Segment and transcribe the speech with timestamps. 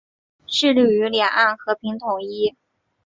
[0.47, 2.55] 致力于两岸和平统一。